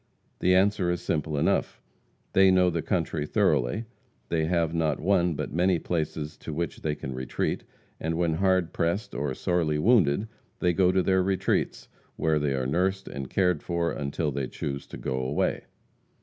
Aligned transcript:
The 0.39 0.55
answer 0.55 0.89
is 0.89 0.99
simple 0.99 1.37
enough. 1.37 1.79
They 2.33 2.49
know 2.49 2.71
the 2.71 2.81
country 2.81 3.27
thoroughly; 3.27 3.85
they 4.29 4.45
have, 4.45 4.73
not 4.73 4.99
one, 4.99 5.35
but 5.35 5.53
many 5.53 5.77
places 5.77 6.37
to 6.37 6.51
which 6.51 6.81
they 6.81 6.95
can 6.95 7.13
retreat, 7.13 7.63
and 7.99 8.17
when 8.17 8.33
hard 8.33 8.73
pressed 8.73 9.13
or 9.13 9.35
sorely 9.35 9.77
wounded, 9.77 10.27
they 10.57 10.73
go 10.73 10.91
to 10.91 11.03
their 11.03 11.21
retreats, 11.21 11.87
where 12.15 12.39
they 12.39 12.55
are 12.55 12.65
nursed 12.65 13.07
and 13.09 13.29
cared 13.29 13.61
for 13.61 13.91
until 13.91 14.31
they 14.31 14.47
choose 14.47 14.87
to 14.87 14.97
go 14.97 15.17
away. 15.19 15.65